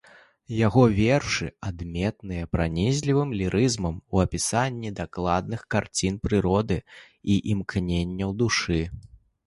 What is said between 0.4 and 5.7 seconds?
Яго вершы адметныя пранізлівым лірызмам у апісанні дакладных